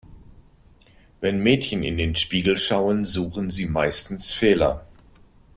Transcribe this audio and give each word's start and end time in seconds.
Wenn 1.19 1.43
Mädchen 1.43 1.83
in 1.83 1.95
den 1.95 2.15
Spiegel 2.15 2.57
schauen, 2.57 3.05
suchen 3.05 3.51
sie 3.51 3.67
meistens 3.67 4.31
Fehler. 4.33 4.83